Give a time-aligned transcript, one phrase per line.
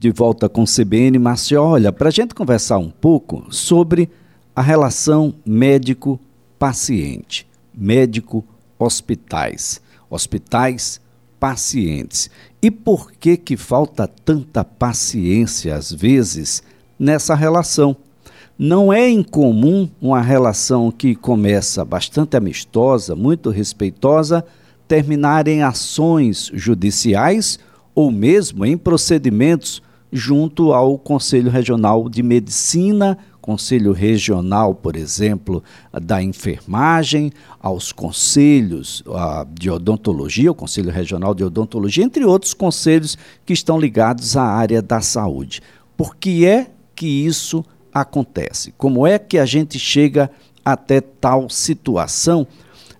[0.00, 4.08] De volta com CBN Márcio, olha, para a gente conversar um pouco sobre
[4.54, 12.30] a relação médico-paciente, médico-hospitais, hospitais-pacientes.
[12.62, 16.62] E por que que falta tanta paciência às vezes
[16.96, 17.96] nessa relação?
[18.56, 24.44] Não é incomum uma relação que começa bastante amistosa, muito respeitosa,
[24.86, 27.58] terminar em ações judiciais
[27.96, 29.82] ou mesmo em procedimentos
[30.12, 35.62] junto ao Conselho Regional de Medicina, Conselho Regional, por exemplo,
[36.02, 39.02] da Enfermagem, aos conselhos
[39.54, 43.16] de odontologia, o Conselho Regional de Odontologia, entre outros conselhos
[43.46, 45.62] que estão ligados à área da saúde.
[45.96, 48.72] Por que é que isso acontece?
[48.76, 50.30] Como é que a gente chega
[50.64, 52.46] até tal situação?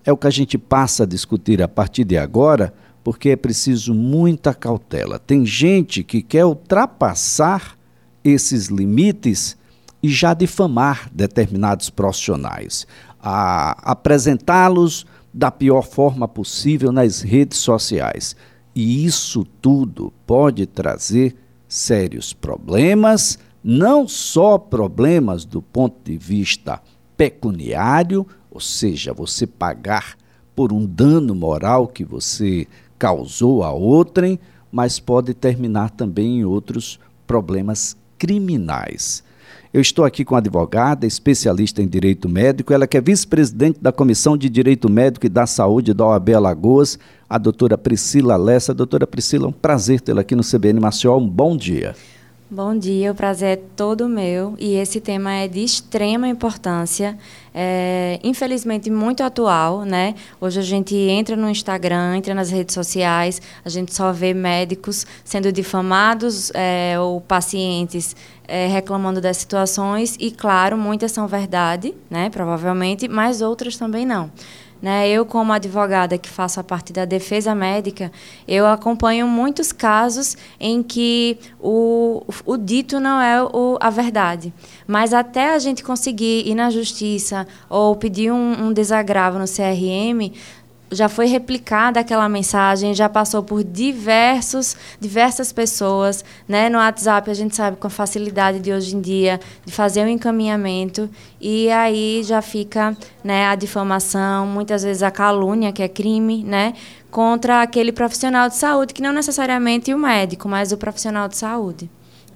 [0.03, 3.93] É o que a gente passa a discutir a partir de agora porque é preciso
[3.93, 5.19] muita cautela.
[5.19, 7.77] Tem gente que quer ultrapassar
[8.23, 9.57] esses limites
[10.01, 12.87] e já difamar determinados profissionais,
[13.21, 18.35] apresentá-los da pior forma possível nas redes sociais.
[18.73, 21.35] E isso tudo pode trazer
[21.67, 26.81] sérios problemas, não só problemas do ponto de vista
[27.17, 30.17] pecuniário, ou seja, você pagar
[30.55, 32.67] por um dano moral que você
[32.99, 34.37] causou a outrem,
[34.69, 39.23] mas pode terminar também em outros problemas criminais.
[39.71, 43.91] Eu estou aqui com a advogada, especialista em direito médico, ela que é vice-presidente da
[43.91, 46.97] Comissão de Direito Médico e da Saúde da OAB Alagoas,
[47.29, 48.73] a doutora Priscila Lessa.
[48.73, 51.17] Doutora Priscila, um prazer tê-la aqui no CBN Maceió.
[51.17, 51.95] Um bom dia.
[52.51, 57.15] Bom dia, o prazer é todo meu e esse tema é de extrema importância,
[57.53, 60.15] é, infelizmente muito atual, né?
[60.41, 65.05] Hoje a gente entra no Instagram, entra nas redes sociais, a gente só vê médicos
[65.23, 68.15] sendo difamados é, ou pacientes
[68.47, 72.31] é, reclamando das situações e, claro, muitas são verdade, né?
[72.31, 74.31] Provavelmente, mas outras também não.
[74.81, 75.09] Né?
[75.09, 78.11] Eu, como advogada que faço a parte da defesa médica,
[78.47, 84.53] eu acompanho muitos casos em que o, o dito não é o, a verdade.
[84.87, 90.31] Mas até a gente conseguir ir na justiça ou pedir um, um desagravo no CRM,
[90.91, 96.69] já foi replicada aquela mensagem, já passou por diversos, diversas pessoas, né?
[96.69, 100.05] No WhatsApp a gente sabe com a facilidade de hoje em dia de fazer o
[100.05, 105.87] um encaminhamento e aí já fica, né, a difamação, muitas vezes a calúnia, que é
[105.87, 106.73] crime, né,
[107.11, 111.89] contra aquele profissional de saúde que não necessariamente o médico, mas o profissional de saúde.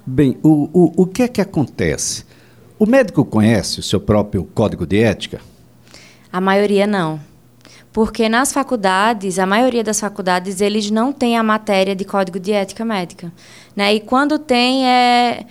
[0.06, 2.24] Bem, o, o, o que é que acontece?
[2.78, 5.40] O médico conhece o seu próprio código de ética?
[6.32, 7.20] A maioria não
[7.94, 12.50] porque nas faculdades, a maioria das faculdades, eles não têm a matéria de código de
[12.50, 13.32] ética médica.
[13.76, 13.94] Né?
[13.94, 15.46] E quando tem, é,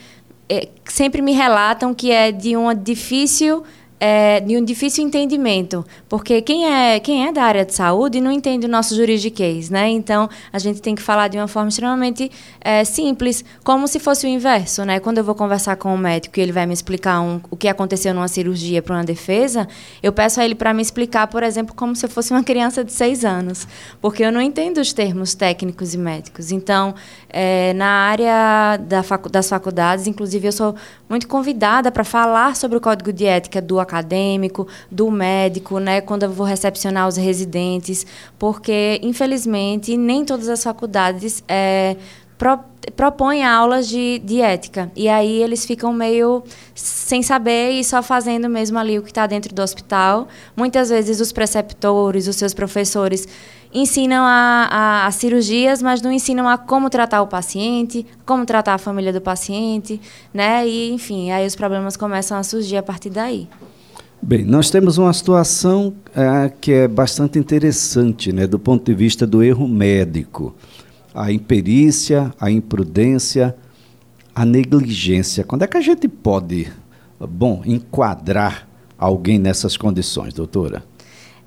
[0.49, 3.63] é sempre me relatam que é de uma difícil
[3.97, 8.31] é, de um difícil entendimento, porque quem é, quem é da área de saúde não
[8.31, 9.89] entende o nosso juridiquês, né?
[9.89, 12.29] Então, a gente tem que falar de uma forma extremamente
[12.61, 14.99] é, simples, como se fosse o inverso, né?
[14.99, 17.67] Quando eu vou conversar com o médico e ele vai me explicar um, o que
[17.67, 19.67] aconteceu numa cirurgia para uma defesa,
[20.03, 22.83] eu peço a ele para me explicar, por exemplo, como se eu fosse uma criança
[22.83, 23.67] de seis anos,
[23.99, 26.51] porque eu não entendo os termos técnicos e médicos.
[26.51, 26.93] Então,
[27.27, 30.75] é, na área da facu das faculdades, inclusive, eu sou
[31.09, 36.23] muito convidada para falar sobre o código de ética do acadêmico, do médico, né, quando
[36.23, 38.05] eu vou recepcionar os residentes,
[38.37, 41.97] porque, infelizmente, nem todas as faculdades é,
[42.37, 42.59] pro,
[42.95, 44.91] propõem aulas de, de ética.
[44.95, 46.43] E aí eles ficam meio
[46.75, 50.27] sem saber e só fazendo mesmo ali o que está dentro do hospital.
[50.55, 53.27] Muitas vezes os preceptores, os seus professores
[53.73, 58.75] ensinam a, a, a, cirurgias, mas não ensinam a como tratar o paciente, como tratar
[58.75, 59.99] a família do paciente,
[60.31, 60.67] né?
[60.67, 63.47] E, enfim, aí os problemas começam a surgir a partir daí.
[64.25, 69.27] Bem, nós temos uma situação é, que é bastante interessante, né, do ponto de vista
[69.27, 70.55] do erro médico.
[71.13, 73.53] A imperícia, a imprudência,
[74.33, 75.43] a negligência.
[75.43, 76.71] Quando é que a gente pode,
[77.19, 78.65] bom, enquadrar
[78.97, 80.85] alguém nessas condições, doutora?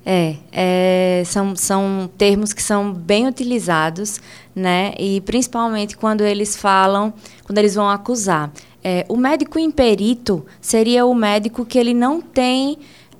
[0.05, 4.21] É, é, são, são termos que são bem utilizados,
[4.55, 4.93] né?
[4.99, 7.11] E principalmente quando eles falam,
[7.43, 8.51] quando eles vão acusar.
[8.83, 12.77] É, o médico imperito seria o médico que ele não tem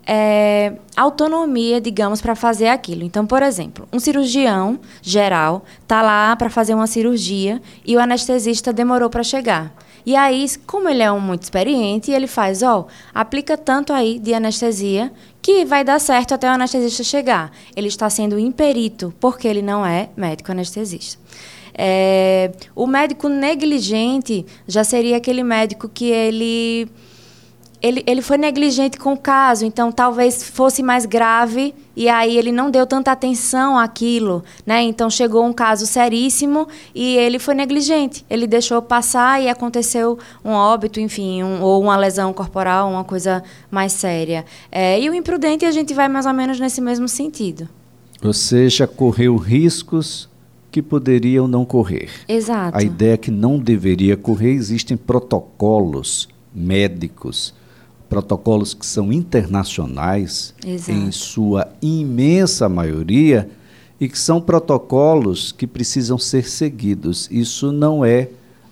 [0.07, 3.03] é, autonomia, digamos, para fazer aquilo.
[3.03, 8.71] Então, por exemplo, um cirurgião geral está lá para fazer uma cirurgia e o anestesista
[8.71, 9.75] demorou para chegar.
[10.05, 14.33] E aí, como ele é um muito experiente, ele faz, ó, aplica tanto aí de
[14.33, 15.11] anestesia
[15.41, 17.51] que vai dar certo até o anestesista chegar.
[17.75, 21.19] Ele está sendo imperito, porque ele não é médico anestesista.
[21.77, 26.89] É, o médico negligente já seria aquele médico que ele
[27.81, 32.51] ele, ele foi negligente com o caso, então talvez fosse mais grave e aí ele
[32.51, 34.81] não deu tanta atenção àquilo, né?
[34.81, 38.25] Então chegou um caso seríssimo e ele foi negligente.
[38.29, 43.43] Ele deixou passar e aconteceu um óbito, enfim, um, ou uma lesão corporal, uma coisa
[43.69, 44.43] mais séria.
[44.71, 47.69] É, e o imprudente a gente vai mais ou menos nesse mesmo sentido.
[48.23, 50.27] Ou seja, correu riscos
[50.71, 52.09] que poderiam não correr.
[52.27, 52.77] Exato.
[52.77, 57.53] A ideia é que não deveria correr, existem protocolos médicos
[58.09, 60.91] protocolos que são internacionais, Exato.
[60.91, 63.49] em sua imensa maioria,
[63.99, 67.27] e que são protocolos que precisam ser seguidos.
[67.31, 68.29] Isso não é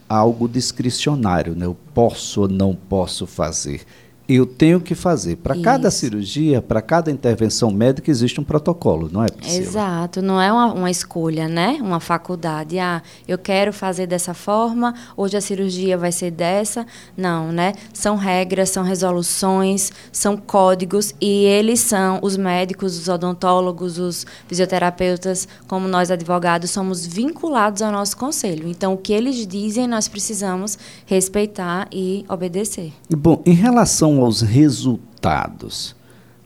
[0.08, 1.66] algo discricionário, né?
[1.66, 3.82] eu posso ou não posso fazer
[4.28, 5.38] eu tenho que fazer.
[5.38, 9.64] Para cada cirurgia, para cada intervenção médica, existe um protocolo, não é, Priscila?
[9.64, 11.78] Exato, não é uma, uma, escolha, né?
[11.82, 12.80] Uma faculdade.
[12.80, 16.86] Ah, eu quero fazer dessa forma, hoje a cirurgia vai ser dessa.
[17.16, 17.74] Não, né?
[17.94, 25.48] São regras, são resoluções, são códigos e eles são, os médicos, os odontólogos, os fisioterapeutas,
[25.68, 28.68] como nós advogados, somos vinculados ao nosso conselho.
[28.68, 32.92] Então, o que eles dizem, nós precisamos respeitar e obedecer.
[33.10, 35.96] Bom, em relação aos resultados.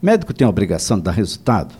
[0.02, 1.76] Médico tem a obrigação de dar resultado?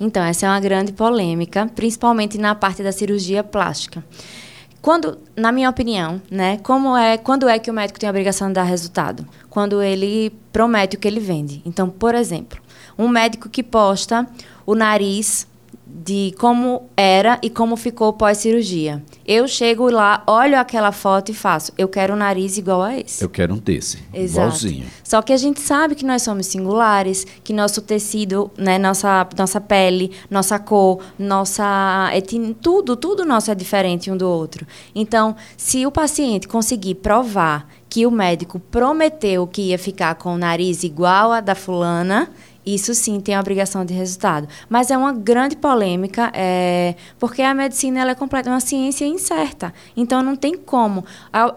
[0.00, 4.04] Então, essa é uma grande polêmica, principalmente na parte da cirurgia plástica.
[4.80, 8.48] Quando, na minha opinião, né, como é, quando é que o médico tem a obrigação
[8.48, 9.24] de dar resultado?
[9.48, 11.62] Quando ele promete o que ele vende.
[11.64, 12.58] Então, por exemplo,
[12.98, 14.26] um médico que posta
[14.66, 15.46] o nariz
[15.94, 19.02] de como era e como ficou pós-cirurgia.
[19.26, 21.72] Eu chego lá, olho aquela foto e faço.
[21.76, 23.22] Eu quero um nariz igual a esse.
[23.22, 24.48] Eu quero um desse, Exato.
[24.48, 24.86] igualzinho.
[25.04, 29.60] Só que a gente sabe que nós somos singulares, que nosso tecido, né, nossa, nossa
[29.60, 34.66] pele, nossa cor, nossa etnia, tudo, tudo nosso é diferente um do outro.
[34.94, 40.38] Então, se o paciente conseguir provar que o médico prometeu que ia ficar com o
[40.38, 42.30] nariz igual a da fulana,
[42.64, 44.48] isso sim tem a obrigação de resultado.
[44.68, 49.72] Mas é uma grande polêmica, é, porque a medicina ela é completa, uma ciência incerta.
[49.96, 51.04] Então não tem como.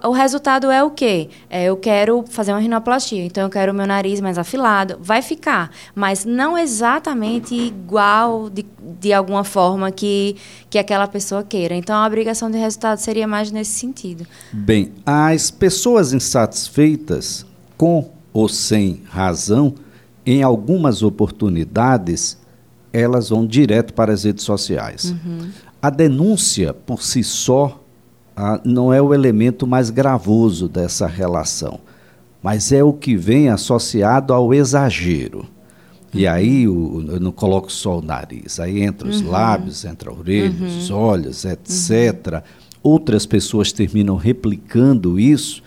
[0.03, 1.29] O resultado é o quê?
[1.49, 4.97] É, eu quero fazer uma rinoplastia, então eu quero o meu nariz mais afilado.
[4.99, 8.65] Vai ficar, mas não exatamente igual de,
[8.99, 10.35] de alguma forma que,
[10.69, 11.75] que aquela pessoa queira.
[11.75, 14.25] Então a obrigação de resultado seria mais nesse sentido.
[14.51, 17.45] Bem, as pessoas insatisfeitas,
[17.77, 19.75] com ou sem razão,
[20.25, 22.37] em algumas oportunidades,
[22.91, 25.11] elas vão direto para as redes sociais.
[25.11, 25.49] Uhum.
[25.81, 27.79] A denúncia, por si só,
[28.35, 31.79] a, não é o elemento mais gravoso dessa relação,
[32.41, 35.45] mas é o que vem associado ao exagero.
[36.13, 36.31] E uhum.
[36.31, 39.31] aí o, eu não coloco só o nariz, aí entra os uhum.
[39.31, 40.77] lábios, entra a orelha, uhum.
[40.77, 42.33] os olhos, etc.
[42.33, 42.41] Uhum.
[42.81, 45.61] Outras pessoas terminam replicando isso,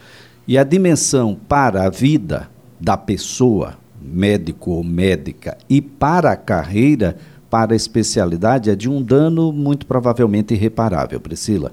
[0.47, 2.49] e a dimensão para a vida
[2.81, 7.17] da pessoa, médico ou médica e para a carreira,
[7.51, 11.73] para a especialidade, é de um dano muito provavelmente irreparável, Priscila.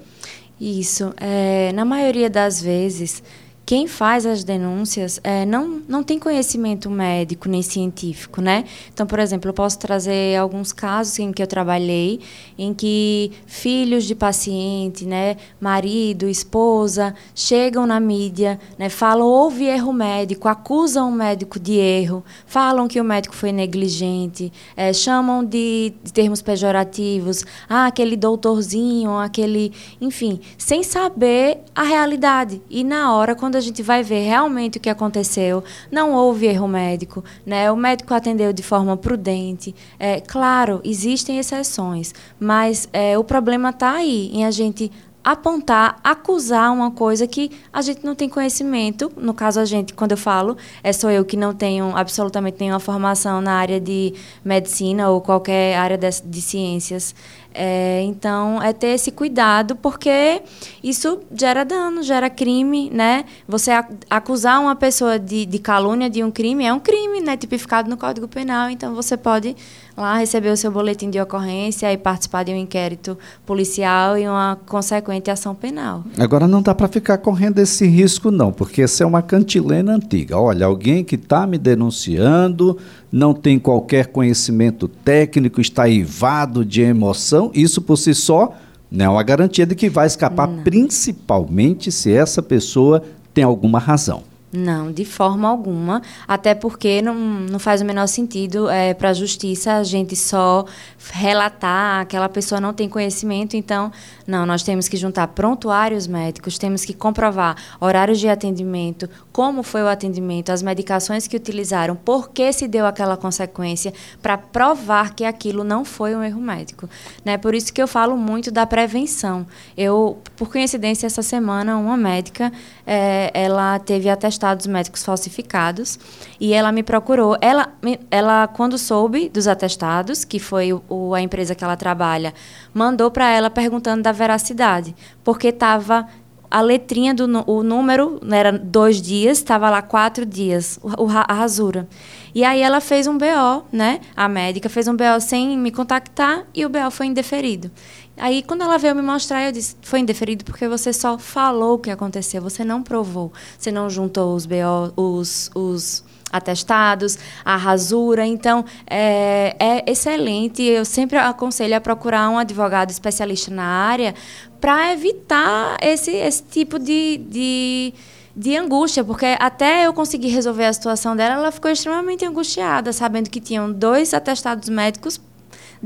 [0.60, 1.12] Isso.
[1.18, 3.22] É, na maioria das vezes,
[3.66, 8.64] quem faz as denúncias é, não, não tem conhecimento médico nem científico, né?
[8.94, 12.20] Então, por exemplo, eu posso trazer alguns casos em que eu trabalhei,
[12.56, 19.92] em que filhos de paciente, né, marido, esposa, chegam na mídia, né, falam houve erro
[19.92, 25.92] médico, acusam o médico de erro, falam que o médico foi negligente, é, chamam de,
[26.04, 32.62] de termos pejorativos, ah, aquele doutorzinho, aquele, enfim, sem saber a realidade.
[32.70, 36.46] E na hora, quando quando a gente vai ver realmente o que aconteceu, não houve
[36.46, 37.72] erro médico, né?
[37.72, 39.74] O médico atendeu de forma prudente.
[39.98, 44.92] É, claro, existem exceções, mas é, o problema está aí em a gente
[45.24, 49.10] apontar, acusar uma coisa que a gente não tem conhecimento.
[49.16, 52.78] No caso, a gente, quando eu falo, é sou eu que não tenho absolutamente nenhuma
[52.78, 57.12] formação na área de medicina ou qualquer área de, de ciências.
[57.58, 60.42] É, então, é ter esse cuidado, porque
[60.84, 63.24] isso gera dano, gera crime, né?
[63.48, 63.70] Você
[64.10, 67.34] acusar uma pessoa de, de calúnia de um crime é um crime, né?
[67.34, 68.68] Tipificado no Código Penal.
[68.68, 69.56] Então, você pode
[69.96, 74.58] lá receber o seu boletim de ocorrência e participar de um inquérito policial e uma
[74.66, 76.04] consequente ação penal.
[76.18, 80.38] Agora, não dá para ficar correndo esse risco, não, porque essa é uma cantilena antiga.
[80.38, 82.76] Olha, alguém que está me denunciando
[83.10, 88.54] não tem qualquer conhecimento técnico, está ivado de emoção, isso por si só
[88.90, 90.62] não é uma garantia de que vai escapar, não.
[90.62, 93.02] principalmente se essa pessoa
[93.34, 94.22] tem alguma razão.
[94.52, 96.00] Não, de forma alguma.
[96.26, 100.64] Até porque não, não faz o menor sentido é, para a justiça a gente só
[101.10, 103.56] relatar, aquela pessoa não tem conhecimento.
[103.56, 103.90] Então,
[104.26, 109.82] não, nós temos que juntar prontuários médicos, temos que comprovar horários de atendimento, como foi
[109.82, 115.24] o atendimento, as medicações que utilizaram, por que se deu aquela consequência, para provar que
[115.24, 116.88] aquilo não foi um erro médico.
[117.24, 117.36] Né?
[117.36, 119.44] Por isso que eu falo muito da prevenção.
[119.76, 122.52] Eu, por coincidência, essa semana, uma médica,
[122.86, 125.98] é, ela teve atestado atestados médicos falsificados
[126.38, 127.36] e ela me procurou.
[127.40, 127.72] Ela,
[128.10, 132.34] ela quando soube dos atestados, que foi o, a empresa que ela trabalha,
[132.72, 136.06] mandou para ela perguntando da veracidade, porque estava
[136.48, 141.32] a letrinha do o número né, era dois dias, estava lá quatro dias, o, a
[141.32, 141.88] rasura.
[142.34, 144.00] E aí ela fez um BO, né?
[144.14, 147.70] A médica fez um BO sem me contactar e o BO foi indeferido.
[148.16, 151.78] Aí, quando ela veio me mostrar, eu disse: foi indeferido porque você só falou o
[151.78, 153.32] que aconteceu, você não provou.
[153.58, 158.24] Você não juntou os, BO, os, os atestados, a rasura.
[158.24, 160.62] Então, é, é excelente.
[160.62, 164.14] Eu sempre aconselho a procurar um advogado especialista na área
[164.60, 167.94] para evitar esse, esse tipo de, de
[168.38, 173.30] de angústia, porque até eu conseguir resolver a situação dela, ela ficou extremamente angustiada, sabendo
[173.30, 175.18] que tinham dois atestados médicos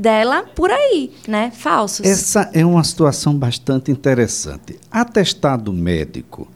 [0.01, 1.51] dela por aí, né?
[1.51, 2.05] Falsos.
[2.05, 4.79] Essa é uma situação bastante interessante.
[4.91, 6.47] Atestado médico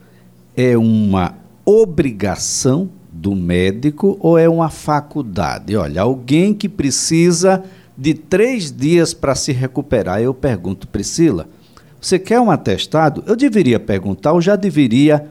[0.56, 1.34] é uma
[1.64, 5.76] obrigação do médico ou é uma faculdade?
[5.76, 7.62] Olha, alguém que precisa
[7.96, 10.20] de três dias para se recuperar.
[10.20, 11.48] Eu pergunto, Priscila,
[12.00, 13.22] você quer um atestado?
[13.26, 15.30] Eu deveria perguntar, ou já deveria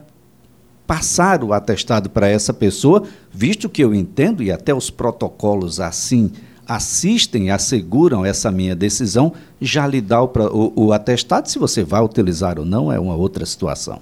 [0.86, 6.32] passar o atestado para essa pessoa, visto que eu entendo e até os protocolos assim
[6.66, 11.48] assistem, asseguram essa minha decisão, já lhe dá o, o, o atestado.
[11.48, 14.00] Se você vai utilizar ou não, é uma outra situação.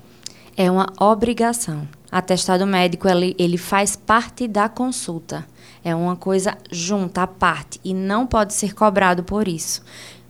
[0.56, 1.86] É uma obrigação.
[2.10, 5.44] Atestado médico, ele, ele faz parte da consulta.
[5.84, 9.82] É uma coisa junta, à parte, e não pode ser cobrado por isso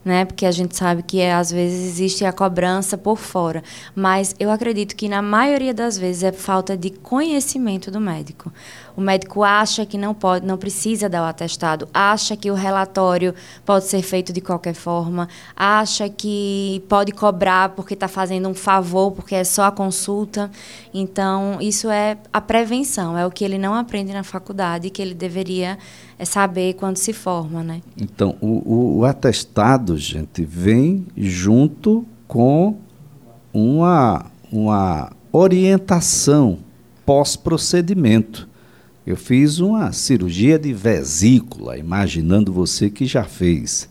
[0.05, 0.23] né?
[0.23, 3.63] Porque a gente sabe que é, às vezes existe a cobrança por fora,
[3.95, 8.53] mas eu acredito que na maioria das vezes é falta de conhecimento do médico.
[8.95, 13.33] O médico acha que não pode, não precisa dar o atestado, acha que o relatório
[13.65, 19.11] pode ser feito de qualquer forma, acha que pode cobrar porque está fazendo um favor,
[19.11, 20.51] porque é só a consulta.
[20.93, 25.15] Então, isso é a prevenção, é o que ele não aprende na faculdade, que ele
[25.15, 25.77] deveria
[26.17, 27.81] é saber quando se forma, né?
[27.99, 32.77] Então, o, o, o atestado, gente, vem junto com
[33.53, 36.59] uma, uma orientação
[37.05, 38.47] pós-procedimento.
[39.05, 43.87] Eu fiz uma cirurgia de vesícula, imaginando você que já fez.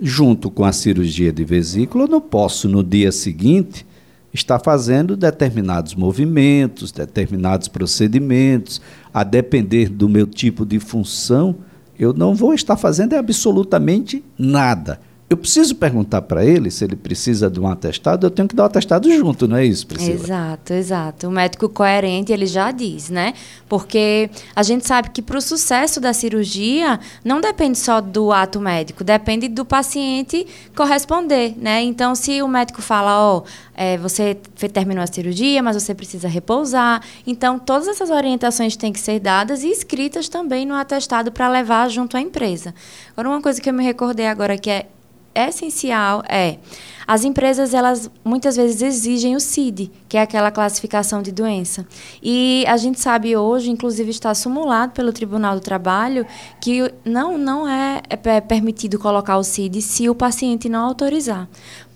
[0.00, 3.86] Junto com a cirurgia de vesícula, eu não posso no dia seguinte
[4.32, 8.80] estar fazendo determinados movimentos, determinados procedimentos,
[9.12, 11.56] a depender do meu tipo de função,
[11.98, 15.00] eu não vou estar fazendo absolutamente nada.
[15.32, 18.64] Eu preciso perguntar para ele se ele precisa de um atestado, eu tenho que dar
[18.64, 20.14] o um atestado junto, não é isso, Priscila?
[20.14, 21.26] Exato, exato.
[21.26, 23.32] O médico coerente, ele já diz, né?
[23.66, 28.60] Porque a gente sabe que para o sucesso da cirurgia, não depende só do ato
[28.60, 30.46] médico, depende do paciente
[30.76, 31.80] corresponder, né?
[31.80, 34.34] Então, se o médico fala, ó, oh, é, você
[34.70, 37.02] terminou a cirurgia, mas você precisa repousar.
[37.26, 41.88] Então, todas essas orientações têm que ser dadas e escritas também no atestado para levar
[41.88, 42.74] junto à empresa.
[43.12, 44.88] Agora, uma coisa que eu me recordei agora que é
[45.34, 46.58] essencial é
[47.06, 51.86] as empresas elas muitas vezes exigem o CID, que é aquela classificação de doença.
[52.22, 56.26] E a gente sabe hoje, inclusive está simulado pelo Tribunal do Trabalho,
[56.60, 61.48] que não não é, é permitido colocar o CID se o paciente não autorizar.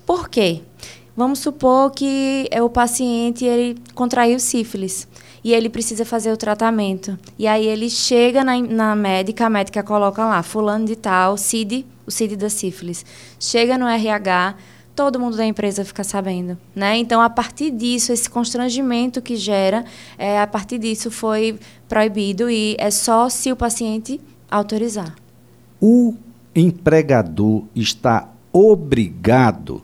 [0.05, 0.63] Por quê?
[1.17, 5.09] Vamos supor que o paciente ele contraiu sífilis
[5.47, 7.17] e ele precisa fazer o tratamento.
[7.39, 11.87] E aí ele chega na, na médica, a médica coloca lá, fulano de tal, CID,
[12.05, 13.07] o CID da sífilis.
[13.39, 14.57] Chega no RH,
[14.93, 16.97] todo mundo da empresa fica sabendo, né?
[16.97, 19.85] Então, a partir disso, esse constrangimento que gera,
[20.19, 25.15] é, a partir disso foi proibido e é só se o paciente autorizar.
[25.81, 26.13] O
[26.57, 29.81] empregador está obrigado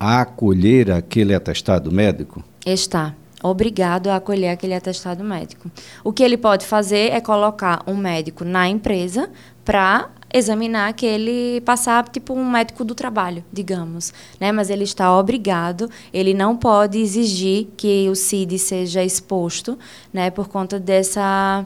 [0.00, 2.42] a acolher aquele atestado médico?
[2.66, 5.70] Está obrigado a acolher aquele atestado médico.
[6.02, 9.30] O que ele pode fazer é colocar um médico na empresa
[9.64, 14.52] para examinar aquele passar tipo um médico do trabalho, digamos, né?
[14.52, 19.78] Mas ele está obrigado, ele não pode exigir que o CID seja exposto,
[20.12, 21.64] né, por conta dessa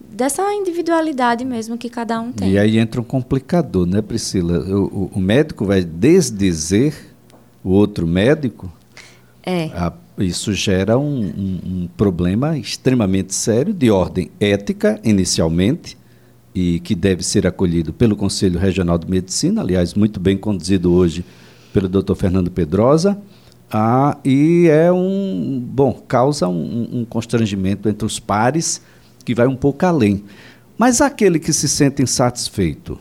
[0.00, 2.52] dessa individualidade mesmo que cada um tem.
[2.52, 4.58] E aí entra um complicador, né, Priscila?
[4.58, 7.14] O, o médico vai desdizer
[7.62, 8.72] o outro médico
[9.44, 9.66] é.
[9.74, 15.96] A, isso gera um, um, um, problema extremamente sério de ordem ética, inicialmente,
[16.54, 21.24] e que deve ser acolhido pelo Conselho Regional de Medicina, aliás, muito bem conduzido hoje
[21.72, 22.14] pelo Dr.
[22.14, 23.20] Fernando Pedrosa,
[23.72, 28.82] ah, e é um bom causa um, um, constrangimento entre os pares
[29.24, 30.24] que vai um pouco além.
[30.76, 32.98] Mas aquele que se sente insatisfeito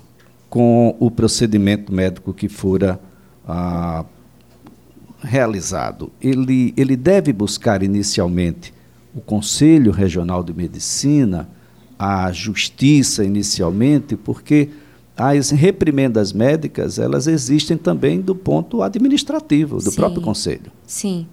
[0.47, 2.99] com o procedimento médico que fora
[3.47, 4.05] ah,
[5.21, 8.73] realizado, ele, ele deve buscar inicialmente
[9.13, 11.49] o Conselho Regional de Medicina,
[11.97, 14.69] a Justiça inicialmente, porque
[15.17, 19.95] as reprimendas médicas, elas existem também do ponto administrativo, do Sim.
[19.95, 20.71] próprio Conselho.
[20.88, 21.27] Sim.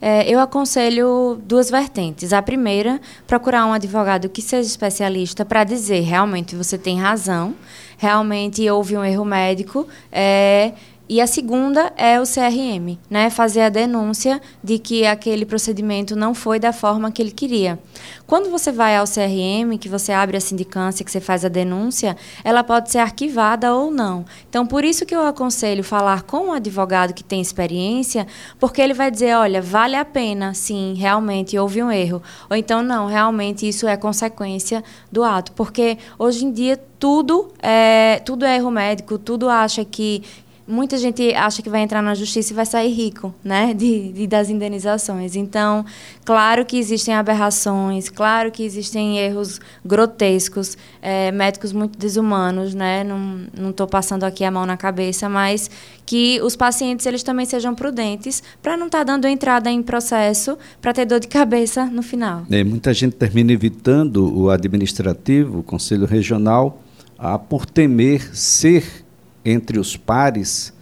[0.00, 2.32] É, eu aconselho duas vertentes.
[2.32, 7.54] A primeira, procurar um advogado que seja especialista para dizer realmente você tem razão,
[7.96, 10.72] realmente houve um erro médico, é,
[11.08, 13.28] e a segunda é o CRM, né?
[13.28, 17.78] Fazer a denúncia de que aquele procedimento não foi da forma que ele queria.
[18.26, 22.16] Quando você vai ao CRM, que você abre a sindicância, que você faz a denúncia,
[22.42, 24.24] ela pode ser arquivada ou não.
[24.48, 28.26] Então, por isso que eu aconselho falar com um advogado que tem experiência,
[28.58, 32.22] porque ele vai dizer, olha, vale a pena, sim, realmente houve um erro.
[32.48, 35.52] Ou então, não, realmente isso é consequência do ato.
[35.52, 40.22] Porque hoje em dia tudo é, tudo é erro médico, tudo acha que
[40.66, 44.26] muita gente acha que vai entrar na justiça e vai sair rico, né, de, de,
[44.26, 45.36] das indenizações.
[45.36, 45.84] Então,
[46.24, 53.70] claro que existem aberrações, claro que existem erros grotescos, é, médicos muito desumanos, né, não
[53.70, 55.70] estou passando aqui a mão na cabeça, mas
[56.04, 60.58] que os pacientes eles também sejam prudentes para não estar tá dando entrada em processo
[60.80, 62.44] para ter dor de cabeça no final.
[62.50, 66.82] É, muita gente termina evitando o administrativo, o conselho regional,
[67.18, 69.04] a, por temer ser
[69.44, 70.72] entre os pares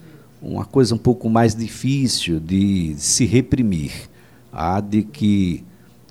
[0.43, 3.93] uma coisa um pouco mais difícil de se reprimir,
[4.52, 5.64] a de que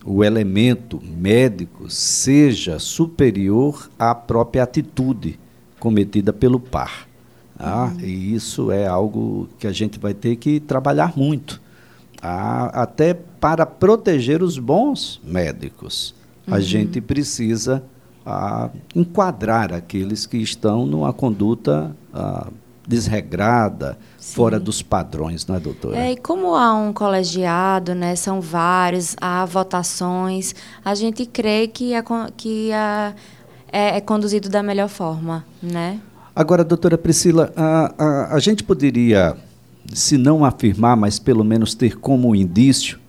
[0.06, 5.39] o elemento médico seja superior à própria atitude
[5.79, 7.08] cometida pelo par.
[7.58, 7.86] Tá?
[7.86, 8.00] Uhum.
[8.00, 11.62] E isso é algo que a gente vai ter que trabalhar muito,
[12.22, 12.68] tá?
[12.68, 16.15] até para proteger os bons médicos.
[16.48, 16.53] Uhum.
[16.53, 17.84] A gente precisa
[18.25, 22.48] a enquadrar aqueles que estão numa conduta a,
[22.90, 24.34] desregrada, Sim.
[24.34, 25.96] fora dos padrões, não é, doutora?
[25.96, 31.94] É, e como há um colegiado, né, são vários, há votações, a gente crê que,
[31.94, 32.03] é,
[32.36, 33.14] que é,
[33.72, 36.00] é conduzido da melhor forma, né?
[36.36, 39.38] Agora, doutora Priscila, a, a, a gente poderia,
[39.94, 43.00] se não afirmar, mas pelo menos ter como indício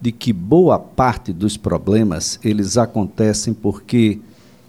[0.00, 4.20] de que boa parte dos problemas eles acontecem porque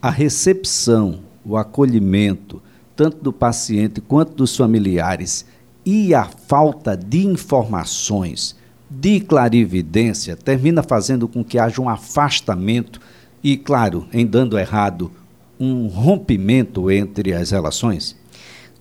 [0.02, 2.62] a recepção, o acolhimento,
[2.98, 5.46] tanto do paciente quanto dos familiares,
[5.86, 8.56] e a falta de informações,
[8.90, 13.00] de clarividência, termina fazendo com que haja um afastamento
[13.42, 15.12] e, claro, em dando errado,
[15.60, 18.18] um rompimento entre as relações?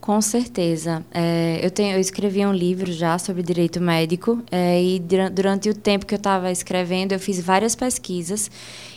[0.01, 1.05] Com certeza.
[1.13, 5.03] É, eu, tenho, eu escrevi um livro já sobre direito médico é, e
[5.33, 8.51] durante o tempo que eu estava escrevendo, eu fiz várias pesquisas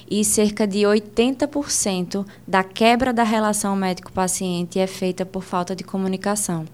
[0.10, 6.66] e cerca de 80% da quebra da relação médico-paciente é feita por falta de comunicação.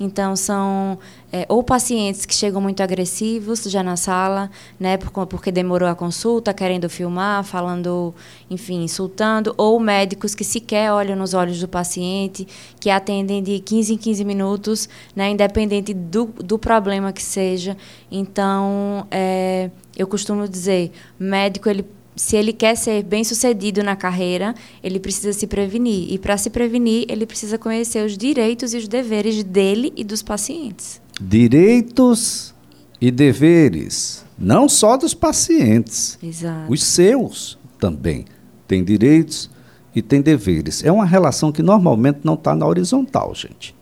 [0.00, 0.98] Então, são
[1.30, 6.54] é, ou pacientes que chegam muito agressivos já na sala, né, porque demorou a consulta,
[6.54, 8.14] querendo filmar, falando,
[8.48, 12.46] enfim, insultando, ou médicos que sequer olham nos olhos do paciente,
[12.80, 17.76] que atendem de 15 em 15 minutos, né, independente do, do problema que seja.
[18.10, 21.84] Então, é, eu costumo dizer, médico ele
[22.18, 24.52] se ele quer ser bem sucedido na carreira,
[24.82, 26.12] ele precisa se prevenir.
[26.12, 30.20] E para se prevenir, ele precisa conhecer os direitos e os deveres dele e dos
[30.20, 31.00] pacientes.
[31.20, 32.52] Direitos
[33.00, 36.72] e deveres, não só dos pacientes, Exato.
[36.72, 38.24] os seus também.
[38.66, 39.48] Tem direitos
[39.94, 40.82] e tem deveres.
[40.82, 43.74] É uma relação que normalmente não está na horizontal, gente.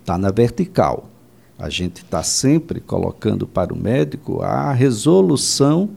[0.00, 1.10] Está na vertical.
[1.58, 5.90] A gente está sempre colocando para o médico a resolução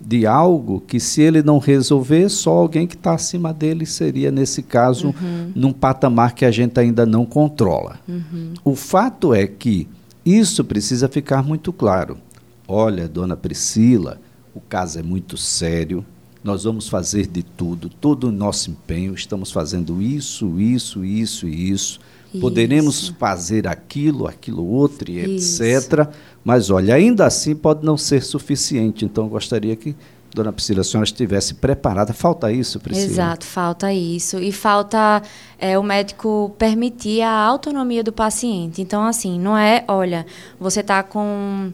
[0.00, 4.62] de algo que, se ele não resolver, só alguém que está acima dele seria, nesse
[4.62, 5.52] caso, uhum.
[5.54, 8.00] num patamar que a gente ainda não controla.
[8.08, 8.54] Uhum.
[8.64, 9.86] O fato é que
[10.24, 12.16] isso precisa ficar muito claro.
[12.66, 14.18] Olha, dona Priscila,
[14.54, 16.04] o caso é muito sério,
[16.42, 21.70] nós vamos fazer de tudo, todo o nosso empenho, estamos fazendo isso, isso, isso e
[21.70, 22.00] isso.
[22.32, 22.40] Isso.
[22.40, 25.62] Poderemos fazer aquilo, aquilo outro e isso.
[25.62, 26.08] etc
[26.44, 29.04] mas olha, ainda assim pode não ser suficiente.
[29.04, 29.94] Então gostaria que
[30.34, 32.12] Dona Priscila, a senhora estivesse preparada.
[32.12, 33.06] Falta isso, Priscila?
[33.06, 34.38] Exato, falta isso.
[34.38, 35.22] E falta
[35.58, 38.80] é, o médico permitir a autonomia do paciente.
[38.80, 40.24] Então, assim, não é, olha,
[40.58, 41.72] você está com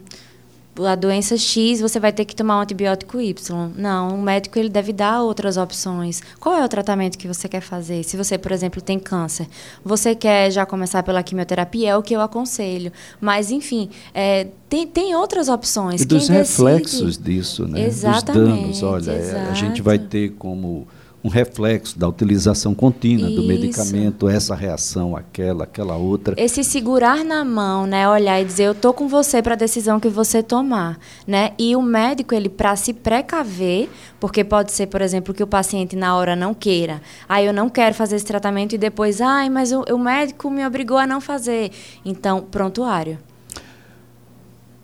[0.85, 3.71] a doença X, você vai ter que tomar um antibiótico Y.
[3.75, 6.21] Não, o médico ele deve dar outras opções.
[6.39, 8.03] Qual é o tratamento que você quer fazer?
[8.03, 9.47] Se você, por exemplo, tem câncer,
[9.83, 12.91] você quer já começar pela quimioterapia, é o que eu aconselho.
[13.19, 16.01] Mas, enfim, é, tem, tem outras opções.
[16.01, 17.37] E dos Quem reflexos decide...
[17.37, 17.85] disso, né?
[17.85, 18.67] Exatamente.
[18.67, 18.83] Dos danos.
[18.83, 19.49] Olha, exato.
[19.49, 20.87] a gente vai ter como
[21.27, 23.41] um reflexo da utilização contínua Isso.
[23.41, 26.33] do medicamento, essa reação, aquela, aquela outra.
[26.37, 29.99] Esse segurar na mão, né, olhar e dizer eu tô com você para a decisão
[29.99, 31.51] que você tomar, né?
[31.59, 33.89] E o médico ele para se precaver,
[34.21, 37.01] porque pode ser, por exemplo, que o paciente na hora não queira.
[37.27, 40.49] Aí ah, eu não quero fazer esse tratamento e depois, ai, mas o, o médico
[40.49, 41.71] me obrigou a não fazer.
[42.05, 43.19] Então, prontuário.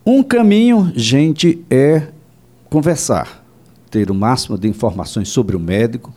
[0.06, 2.10] Um caminho, gente, é
[2.70, 3.42] conversar,
[3.90, 6.14] ter o máximo de informações sobre o médico,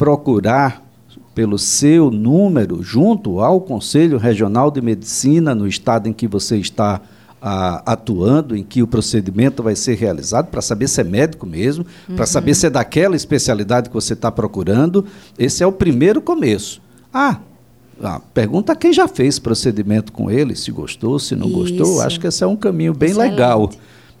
[0.00, 0.82] procurar
[1.34, 7.02] pelo seu número junto ao Conselho Regional de Medicina no estado em que você está
[7.40, 11.84] a, atuando, em que o procedimento vai ser realizado, para saber se é médico mesmo,
[12.08, 12.16] uhum.
[12.16, 15.04] para saber se é daquela especialidade que você está procurando.
[15.38, 16.80] Esse é o primeiro começo.
[17.12, 17.38] Ah,
[18.02, 21.56] ah, pergunta quem já fez procedimento com ele, se gostou, se não Isso.
[21.56, 22.00] gostou.
[22.00, 23.32] Acho que esse é um caminho bem Excelente.
[23.32, 23.70] legal.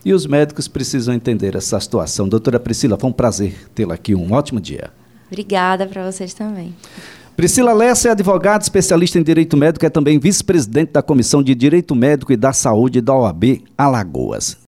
[0.04, 2.28] E os médicos precisam entender essa situação.
[2.28, 4.14] Doutora Priscila, foi um prazer tê-la aqui.
[4.14, 4.90] Um ótimo dia.
[5.30, 6.74] Obrigada para vocês também.
[7.36, 11.94] Priscila Lessa é advogada, especialista em direito médico, é também vice-presidente da Comissão de Direito
[11.94, 14.58] Médico e da Saúde da OAB Alagoas.